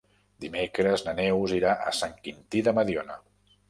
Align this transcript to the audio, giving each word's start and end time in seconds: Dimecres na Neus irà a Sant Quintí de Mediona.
Dimecres 0.45 1.03
na 1.09 1.15
Neus 1.21 1.55
irà 1.59 1.77
a 1.87 1.95
Sant 2.01 2.19
Quintí 2.27 2.69
de 2.71 2.79
Mediona. 2.83 3.25